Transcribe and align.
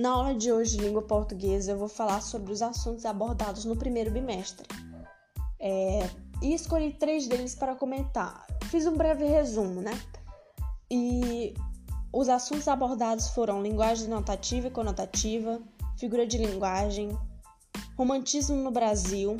Na 0.00 0.12
aula 0.12 0.34
de 0.34 0.50
hoje 0.50 0.78
de 0.78 0.82
língua 0.82 1.02
portuguesa, 1.02 1.72
eu 1.72 1.76
vou 1.78 1.86
falar 1.86 2.22
sobre 2.22 2.50
os 2.50 2.62
assuntos 2.62 3.04
abordados 3.04 3.66
no 3.66 3.76
primeiro 3.76 4.10
bimestre. 4.10 4.66
É, 5.58 6.08
e 6.40 6.54
escolhi 6.54 6.94
três 6.94 7.28
deles 7.28 7.54
para 7.54 7.76
comentar. 7.76 8.46
Fiz 8.70 8.86
um 8.86 8.96
breve 8.96 9.26
resumo, 9.26 9.82
né? 9.82 9.92
E 10.90 11.52
os 12.10 12.30
assuntos 12.30 12.66
abordados 12.66 13.28
foram 13.28 13.62
linguagem 13.62 14.08
notativa 14.08 14.68
e 14.68 14.70
conotativa, 14.70 15.60
figura 15.98 16.26
de 16.26 16.38
linguagem, 16.38 17.10
romantismo 17.94 18.56
no 18.56 18.70
Brasil, 18.70 19.36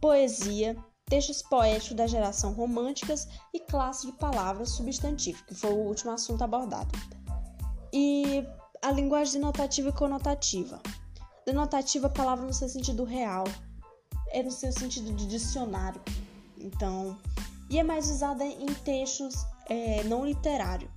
poesia, 0.00 0.76
textos 1.06 1.42
poéticos 1.42 1.96
da 1.96 2.06
geração 2.06 2.52
românticas 2.52 3.26
e 3.52 3.58
classe 3.58 4.06
de 4.06 4.12
palavras 4.12 4.70
substantivo, 4.70 5.44
que 5.46 5.54
foi 5.56 5.72
o 5.72 5.88
último 5.88 6.12
assunto 6.12 6.44
abordado. 6.44 6.96
E 7.92 8.46
a 8.82 8.90
linguagem 8.90 9.40
denotativa 9.40 9.88
e 9.88 9.92
conotativa. 9.92 10.80
Denotativa, 11.44 12.08
palavra 12.08 12.44
no 12.44 12.52
seu 12.52 12.68
sentido 12.68 13.04
real, 13.04 13.44
é 14.30 14.42
no 14.42 14.50
seu 14.50 14.72
sentido 14.72 15.12
de 15.12 15.26
dicionário. 15.26 16.00
Então, 16.58 17.16
e 17.70 17.78
é 17.78 17.82
mais 17.82 18.10
usada 18.10 18.44
em 18.44 18.66
textos 18.66 19.34
é, 19.68 20.04
não 20.04 20.24
literários. 20.24 20.90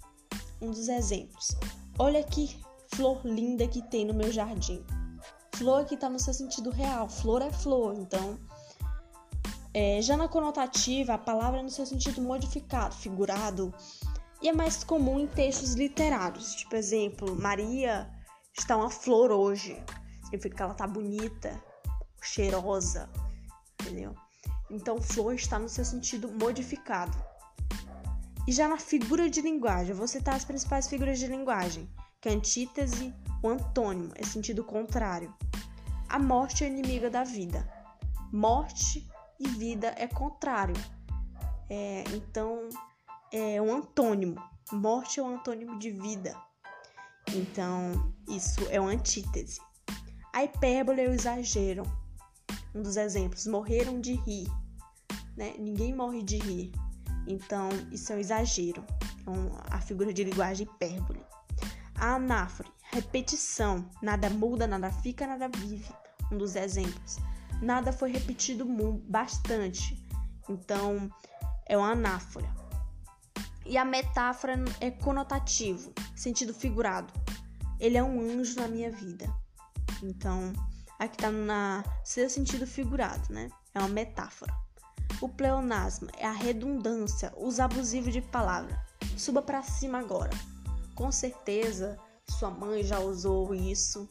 Um 0.62 0.72
dos 0.72 0.88
exemplos. 0.88 1.56
Olha 1.98 2.24
que 2.24 2.60
flor 2.94 3.22
linda 3.24 3.68
que 3.68 3.82
tem 3.82 4.06
no 4.06 4.14
meu 4.14 4.32
jardim. 4.32 4.84
Flor 5.56 5.82
aqui 5.82 5.96
está 5.96 6.10
no 6.10 6.20
seu 6.20 6.34
sentido 6.34 6.70
real. 6.70 7.10
Flor 7.10 7.42
é 7.42 7.52
flor, 7.52 7.96
então. 7.96 8.38
É, 9.74 10.02
já 10.02 10.18
na 10.18 10.28
conotativa, 10.28 11.14
a 11.14 11.18
palavra 11.18 11.60
é 11.60 11.64
no 11.64 11.70
seu 11.70 11.86
sentido 11.86 12.22
modificado, 12.22 12.96
figurado, 12.96 13.74
e 14.42 14.50
é 14.50 14.54
mais 14.54 14.84
comum 14.84 15.20
em 15.20 15.28
textos 15.28 15.74
literários. 15.74 16.56
Tipo, 16.56 16.76
exemplo, 16.76 17.36
Maria 17.36 18.10
está 18.58 18.78
uma 18.78 18.90
flor 18.90 19.32
hoje. 19.32 19.82
Significa 20.24 20.56
que 20.56 20.62
ela 20.62 20.72
está 20.72 20.88
bonita, 20.88 21.62
cheirosa, 22.22 23.10
entendeu? 23.82 24.16
Então, 24.70 25.02
flor 25.02 25.34
está 25.34 25.58
no 25.58 25.68
seu 25.68 25.84
sentido 25.84 26.32
modificado. 26.32 27.18
E 28.48 28.52
já 28.52 28.68
na 28.68 28.78
figura 28.78 29.30
de 29.30 29.42
linguagem, 29.42 29.94
vou 29.94 30.08
citar 30.08 30.36
as 30.36 30.46
principais 30.46 30.88
figuras 30.88 31.20
de 31.20 31.28
linguagem, 31.28 31.90
que 32.22 32.30
é 32.30 32.32
antítese, 32.32 33.14
o 33.42 33.50
antônimo, 33.50 34.12
é 34.16 34.24
sentido 34.24 34.64
contrário. 34.64 35.34
A 36.08 36.20
morte 36.20 36.64
é 36.64 36.68
inimiga 36.68 37.10
da 37.10 37.24
vida. 37.24 37.68
Morte 38.32 39.08
e 39.40 39.48
vida 39.48 39.94
é 39.98 40.08
contrário. 40.08 40.76
É, 41.70 42.04
então, 42.14 42.70
é 43.32 43.62
um 43.62 43.74
antônimo. 43.74 44.42
Morte 44.72 45.20
é 45.20 45.24
um 45.24 45.36
antônimo 45.36 45.78
de 45.80 45.92
vida. 45.92 46.36
Então, 47.34 48.14
isso 48.28 48.60
é 48.70 48.80
uma 48.80 48.92
antítese. 48.92 49.60
A 50.34 50.44
hipérbole 50.44 51.02
é 51.02 51.10
o 51.10 51.14
exagero. 51.14 51.84
Um 52.74 52.82
dos 52.82 52.98
exemplos, 52.98 53.48
morreram 53.48 54.00
de 54.00 54.14
rir. 54.14 54.48
Né? 55.36 55.54
Ninguém 55.58 55.96
morre 55.96 56.24
de 56.24 56.38
rir. 56.38 56.72
Então, 57.28 57.70
isso 57.92 58.12
é 58.12 58.16
um 58.16 58.20
exagero. 58.20 58.84
Então, 59.22 59.34
a 59.70 59.80
figura 59.80 60.14
de 60.14 60.24
linguagem 60.24 60.68
hipérbole. 60.68 61.24
A 61.96 62.16
anáfore, 62.16 62.70
repetição. 62.92 63.88
Nada 64.02 64.30
muda, 64.30 64.66
nada 64.66 64.92
fica, 64.92 65.28
nada 65.28 65.50
vive. 65.50 65.94
Um 66.32 66.38
dos 66.38 66.56
exemplos. 66.56 67.18
Nada 67.62 67.92
foi 67.92 68.12
repetido 68.12 68.66
bastante. 69.08 70.08
Então, 70.48 71.10
é 71.66 71.78
uma 71.78 71.92
anáfora. 71.92 72.50
E 73.70 73.78
a 73.78 73.86
metáfora 73.86 74.56
é 74.82 74.90
conotativo, 74.90 75.94
sentido 76.16 76.56
figurado. 76.56 77.14
Ele 77.80 77.98
é 77.98 78.04
um 78.04 78.20
anjo 78.20 78.60
na 78.60 78.68
minha 78.68 78.90
vida. 78.90 79.32
Então, 80.02 80.52
aqui 80.98 81.16
tá 81.16 81.30
na 81.30 81.84
seu 82.04 82.28
sentido 82.28 82.66
figurado, 82.66 83.32
né? 83.32 83.48
É 83.76 83.78
uma 83.78 83.88
metáfora. 83.88 84.52
O 85.22 85.30
pleonasmo 85.30 86.10
é 86.18 86.26
a 86.26 86.32
redundância, 86.32 87.32
uso 87.38 87.62
abusivo 87.62 88.10
de 88.10 88.22
palavra. 88.22 88.84
Suba 89.16 89.40
para 89.40 89.62
cima 89.62 90.00
agora. 90.00 90.32
Com 90.96 91.12
certeza, 91.12 91.96
sua 92.28 92.50
mãe 92.50 92.82
já 92.82 93.00
usou 93.00 93.54
isso. 93.54 94.10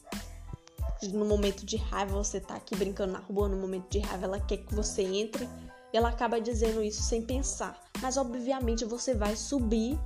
No 1.02 1.24
momento 1.24 1.66
de 1.66 1.76
raiva, 1.76 2.14
você 2.14 2.38
tá 2.38 2.54
aqui 2.54 2.76
brincando 2.76 3.14
na 3.14 3.18
rua, 3.18 3.48
no 3.48 3.56
momento 3.56 3.90
de 3.90 3.98
raiva, 3.98 4.26
ela 4.26 4.38
quer 4.38 4.58
que 4.58 4.72
você 4.72 5.02
entre 5.02 5.48
ela 5.92 6.10
acaba 6.10 6.40
dizendo 6.40 6.82
isso 6.82 7.02
sem 7.02 7.22
pensar. 7.22 7.78
Mas 8.00 8.16
obviamente 8.16 8.84
você 8.84 9.14
vai 9.14 9.36
subir 9.36 9.98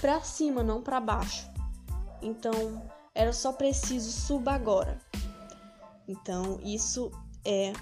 para 0.00 0.20
cima, 0.20 0.62
não 0.62 0.82
para 0.82 1.00
baixo. 1.00 1.48
Então, 2.20 2.82
era 3.14 3.32
só 3.32 3.52
preciso 3.52 4.10
suba 4.10 4.52
agora. 4.52 4.98
Então, 6.06 6.58
isso 6.62 7.10
é 7.44 7.72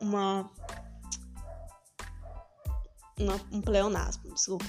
uma, 0.00 0.50
uma 3.18 3.34
um 3.52 3.60
pleonasmo, 3.60 4.32
desculpa. 4.32 4.64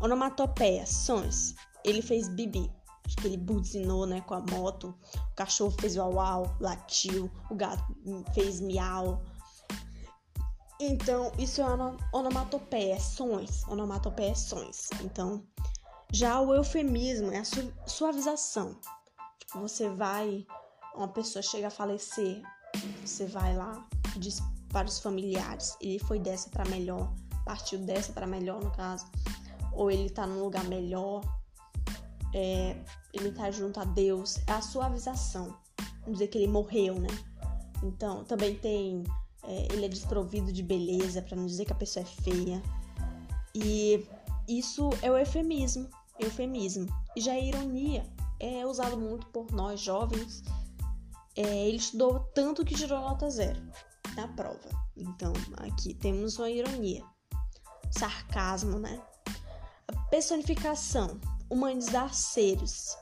Onomatopeia, 0.00 0.86
sons. 0.86 1.54
Ele 1.84 2.02
fez 2.02 2.28
bibi. 2.28 2.70
Acho 3.06 3.16
que 3.16 3.26
ele 3.26 3.36
buzinou, 3.36 4.06
né, 4.06 4.22
com 4.22 4.34
a 4.34 4.40
moto. 4.40 4.94
O 5.32 5.34
cachorro 5.34 5.74
fez 5.78 5.96
uau, 5.96 6.14
uau 6.14 6.56
latiu. 6.58 7.30
O 7.50 7.54
gato 7.54 7.84
fez 8.32 8.60
miau 8.60 9.22
então, 10.80 11.30
isso 11.38 11.60
é 11.60 11.64
onomatopeia, 12.12 12.98
sons, 12.98 13.62
onomatopeia, 13.68 14.34
sons. 14.34 14.88
Então, 15.02 15.42
já 16.12 16.40
o 16.40 16.54
eufemismo 16.54 17.30
é 17.32 17.38
a 17.38 17.44
su 17.44 17.72
suavização. 17.86 18.76
Tipo, 19.38 19.60
você 19.60 19.88
vai, 19.88 20.44
uma 20.94 21.08
pessoa 21.08 21.42
chega 21.42 21.68
a 21.68 21.70
falecer, 21.70 22.42
você 23.04 23.26
vai 23.26 23.56
lá, 23.56 23.86
diz 24.16 24.40
para 24.70 24.88
os 24.88 24.98
familiares, 24.98 25.76
ele 25.80 26.00
foi 26.00 26.18
dessa 26.18 26.50
para 26.50 26.64
melhor, 26.64 27.14
partiu 27.44 27.78
dessa 27.78 28.12
para 28.12 28.26
melhor, 28.26 28.60
no 28.60 28.72
caso, 28.72 29.06
ou 29.72 29.90
ele 29.90 30.10
tá 30.10 30.26
num 30.26 30.42
lugar 30.42 30.64
melhor, 30.64 31.22
é, 32.34 32.76
ele 33.12 33.30
tá 33.30 33.50
junto 33.52 33.78
a 33.78 33.84
Deus, 33.84 34.38
é 34.48 34.52
a 34.52 34.60
suavização. 34.60 35.56
Vamos 36.00 36.18
dizer 36.18 36.28
que 36.28 36.38
ele 36.38 36.48
morreu, 36.48 36.98
né? 36.98 37.08
Então, 37.82 38.24
também 38.24 38.56
tem 38.56 39.04
é, 39.46 39.68
ele 39.72 39.86
é 39.86 39.88
desprovido 39.88 40.52
de 40.52 40.62
beleza, 40.62 41.22
para 41.22 41.36
não 41.36 41.46
dizer 41.46 41.64
que 41.64 41.72
a 41.72 41.76
pessoa 41.76 42.02
é 42.02 42.22
feia. 42.22 42.62
E 43.54 44.06
isso 44.48 44.90
é 45.02 45.10
o 45.10 45.16
eufemismo, 45.16 45.88
eufemismo. 46.18 46.86
E 47.16 47.20
já 47.20 47.32
a 47.32 47.40
ironia 47.40 48.06
é 48.40 48.66
usado 48.66 48.96
muito 48.96 49.26
por 49.28 49.50
nós 49.52 49.80
jovens. 49.80 50.42
É, 51.36 51.68
ele 51.68 51.76
estudou 51.76 52.20
tanto 52.34 52.64
que 52.64 52.74
tirou 52.74 53.00
nota 53.00 53.28
zero 53.30 53.60
na 54.16 54.28
prova. 54.28 54.68
Então, 54.96 55.32
aqui 55.58 55.94
temos 55.94 56.38
uma 56.38 56.50
ironia. 56.50 57.04
Sarcasmo, 57.90 58.78
né? 58.78 59.00
A 59.88 59.96
personificação, 60.08 61.20
humanizar 61.50 62.14
seres. 62.14 62.96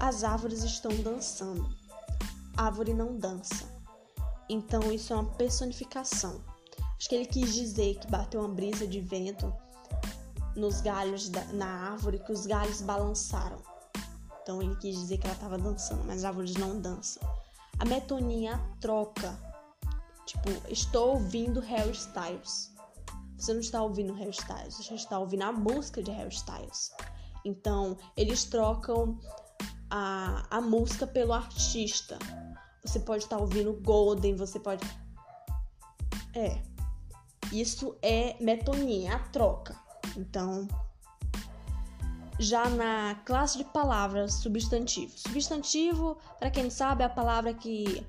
As 0.00 0.24
árvores 0.24 0.62
estão 0.62 0.90
dançando. 1.02 1.68
árvore 2.56 2.92
não 2.92 3.16
dança. 3.16 3.75
Então 4.48 4.92
isso 4.92 5.12
é 5.12 5.16
uma 5.16 5.30
personificação. 5.32 6.42
Acho 6.96 7.08
que 7.08 7.14
ele 7.14 7.26
quis 7.26 7.54
dizer 7.54 7.98
que 7.98 8.10
bateu 8.10 8.40
uma 8.40 8.48
brisa 8.48 8.86
de 8.86 9.00
vento 9.00 9.52
nos 10.54 10.80
galhos 10.80 11.28
da, 11.28 11.44
na 11.46 11.90
árvore 11.90 12.18
que 12.18 12.32
os 12.32 12.46
galhos 12.46 12.80
balançaram. 12.80 13.58
Então 14.42 14.62
ele 14.62 14.76
quis 14.76 14.96
dizer 14.96 15.18
que 15.18 15.26
ela 15.26 15.34
estava 15.34 15.58
dançando, 15.58 16.04
mas 16.04 16.18
as 16.18 16.24
árvores 16.24 16.54
não 16.54 16.80
dançam. 16.80 17.22
A 17.78 17.84
metonia 17.84 18.58
troca. 18.80 19.36
Tipo, 20.24 20.50
estou 20.68 21.14
ouvindo 21.14 21.60
Harry 21.60 21.92
Styles. 21.92 22.72
Você 23.36 23.52
não 23.52 23.60
está 23.60 23.82
ouvindo 23.82 24.14
Harry 24.14 24.30
Styles, 24.30 24.76
você 24.76 24.94
está 24.94 25.18
ouvindo 25.18 25.42
a 25.42 25.52
música 25.52 26.02
de 26.02 26.10
Harry 26.10 26.32
Styles. 26.32 26.90
Então, 27.44 27.96
eles 28.16 28.44
trocam 28.44 29.20
a, 29.90 30.46
a 30.50 30.60
música 30.60 31.06
pelo 31.06 31.32
artista. 31.32 32.18
Você 32.86 33.00
pode 33.00 33.24
estar 33.24 33.36
tá 33.36 33.42
ouvindo 33.42 33.72
Golden, 33.82 34.36
você 34.36 34.60
pode. 34.60 34.86
É. 36.34 36.62
Isso 37.52 37.96
é 38.00 38.36
metonia, 38.40 39.16
a 39.16 39.18
troca. 39.18 39.76
Então, 40.16 40.68
já 42.38 42.68
na 42.68 43.16
classe 43.24 43.58
de 43.58 43.64
palavras, 43.64 44.34
substantivo. 44.34 45.12
Substantivo, 45.16 46.16
para 46.38 46.50
quem 46.50 46.64
não 46.64 46.70
sabe, 46.70 47.02
é 47.02 47.06
a 47.06 47.10
palavra 47.10 47.54
que 47.54 48.06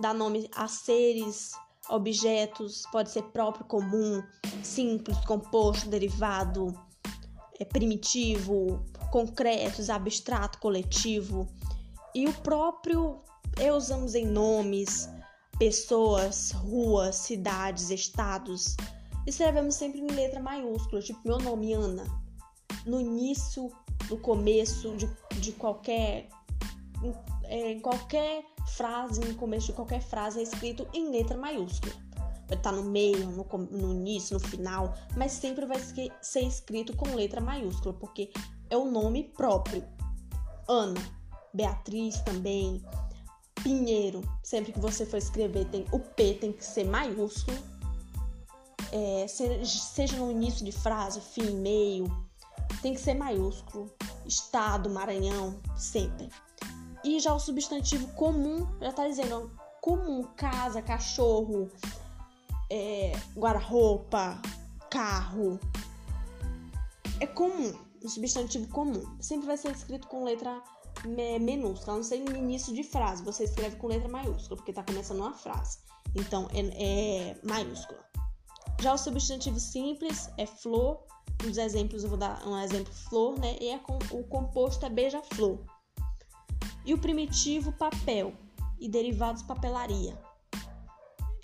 dá 0.00 0.12
nome 0.12 0.48
a 0.54 0.68
seres, 0.68 1.52
objetos, 1.88 2.84
pode 2.92 3.10
ser 3.10 3.22
próprio, 3.24 3.64
comum, 3.64 4.22
simples, 4.62 5.18
composto, 5.24 5.88
derivado, 5.88 6.78
é, 7.58 7.64
primitivo, 7.64 8.84
concretos, 9.10 9.90
abstrato, 9.90 10.58
coletivo. 10.58 11.48
E 12.14 12.26
o 12.26 12.32
próprio 12.34 13.20
e 13.60 13.70
usamos 13.70 14.14
em 14.14 14.26
nomes, 14.26 15.08
pessoas, 15.58 16.52
ruas, 16.52 17.16
cidades, 17.16 17.90
estados. 17.90 18.76
Escrevemos 19.26 19.74
sempre 19.74 20.00
em 20.00 20.06
letra 20.06 20.40
maiúscula, 20.40 21.00
tipo 21.00 21.20
meu 21.24 21.38
nome, 21.38 21.72
Ana. 21.72 22.04
No 22.86 23.00
início, 23.00 23.70
no 24.10 24.18
começo 24.18 24.96
de, 24.96 25.08
de 25.40 25.52
qualquer 25.52 26.28
em, 27.48 27.72
em 27.72 27.80
qualquer 27.80 28.44
frase, 28.66 29.20
no 29.20 29.34
começo 29.34 29.68
de 29.68 29.72
qualquer 29.74 30.00
frase, 30.00 30.40
é 30.40 30.42
escrito 30.42 30.86
em 30.92 31.10
letra 31.10 31.36
maiúscula. 31.36 31.92
Pode 32.46 32.60
estar 32.60 32.72
no 32.72 32.82
meio, 32.82 33.26
no, 33.30 33.44
no 33.70 33.92
início, 33.92 34.34
no 34.34 34.40
final, 34.40 34.94
mas 35.16 35.32
sempre 35.32 35.64
vai 35.66 35.78
ser 36.20 36.40
escrito 36.40 36.96
com 36.96 37.14
letra 37.14 37.40
maiúscula, 37.40 37.94
porque 37.94 38.30
é 38.68 38.76
o 38.76 38.90
nome 38.90 39.24
próprio. 39.24 39.84
Ana, 40.68 41.00
Beatriz 41.54 42.20
também, 42.22 42.82
Pinheiro. 43.62 44.22
Sempre 44.42 44.72
que 44.72 44.80
você 44.80 45.06
for 45.06 45.16
escrever, 45.16 45.66
tem 45.66 45.86
o 45.92 45.98
P 45.98 46.34
tem 46.34 46.52
que 46.52 46.64
ser 46.64 46.84
maiúsculo. 46.84 47.56
É, 48.90 49.26
seja 49.26 50.16
no 50.18 50.30
início 50.30 50.64
de 50.64 50.72
frase, 50.72 51.20
fim, 51.20 51.50
meio, 51.56 52.04
tem 52.82 52.92
que 52.94 53.00
ser 53.00 53.14
maiúsculo. 53.14 53.90
Estado, 54.26 54.90
Maranhão, 54.90 55.58
sempre. 55.76 56.28
E 57.04 57.18
já 57.18 57.34
o 57.34 57.38
substantivo 57.38 58.06
comum 58.14 58.66
já 58.80 58.90
está 58.90 59.08
dizendo 59.08 59.50
comum, 59.80 60.22
casa, 60.36 60.80
cachorro, 60.80 61.70
é, 62.70 63.12
guarda-roupa, 63.36 64.40
carro. 64.90 65.58
É 67.18 67.26
comum, 67.26 67.72
um 68.02 68.08
substantivo 68.08 68.68
comum. 68.68 69.04
Sempre 69.20 69.46
vai 69.46 69.56
ser 69.56 69.72
escrito 69.72 70.06
com 70.06 70.24
letra 70.24 70.62
minúscula, 71.06 71.94
a 71.94 71.96
não 71.96 72.04
ser 72.04 72.18
no 72.18 72.36
início 72.36 72.74
de 72.74 72.82
frase. 72.82 73.22
Você 73.24 73.44
escreve 73.44 73.76
com 73.76 73.86
letra 73.86 74.08
maiúscula, 74.08 74.56
porque 74.56 74.70
está 74.70 74.82
começando 74.82 75.18
uma 75.18 75.32
frase. 75.32 75.78
Então, 76.14 76.48
é, 76.52 77.30
é 77.30 77.36
maiúscula. 77.42 78.00
Já 78.80 78.94
o 78.94 78.98
substantivo 78.98 79.60
simples 79.60 80.30
é 80.36 80.46
flor. 80.46 81.00
Nos 81.44 81.56
exemplos, 81.56 82.04
eu 82.04 82.10
vou 82.10 82.18
dar 82.18 82.46
um 82.46 82.58
exemplo 82.58 82.92
flor, 82.92 83.38
né? 83.38 83.56
E 83.60 83.68
é 83.68 83.78
com, 83.78 83.98
o 84.10 84.24
composto 84.24 84.84
é 84.86 84.90
beija-flor. 84.90 85.58
E 86.84 86.94
o 86.94 86.98
primitivo, 86.98 87.72
papel. 87.72 88.32
E 88.78 88.88
derivados, 88.88 89.42
papelaria. 89.42 90.18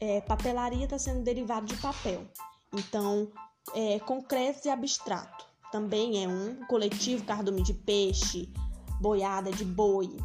É, 0.01 0.21
papelaria 0.21 0.85
está 0.85 0.99
sendo 0.99 1.23
derivado 1.23 1.67
de 1.67 1.77
papel. 1.77 2.27
Então, 2.73 3.31
é, 3.75 3.99
concreto 4.01 4.69
e 4.69 4.71
abstrato. 4.71 5.47
Também 5.71 6.25
é 6.25 6.29
um 6.29 6.65
coletivo, 6.67 7.25
cardume 7.25 7.63
de 7.63 7.75
peixe, 7.75 8.53
boiada 9.01 9.51
de 9.51 9.65
boi, 9.65 10.17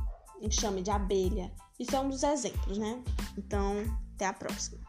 enxame 0.41 0.81
de 0.81 0.91
abelha. 0.91 1.51
Isso 1.79 1.95
é 1.95 1.99
um 1.99 2.09
dos 2.09 2.23
exemplos, 2.23 2.77
né? 2.77 3.03
Então, 3.37 3.83
até 4.15 4.25
a 4.25 4.33
próxima. 4.33 4.82